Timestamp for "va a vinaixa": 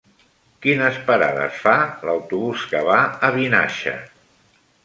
2.91-3.99